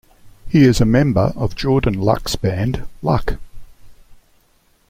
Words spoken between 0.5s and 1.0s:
is a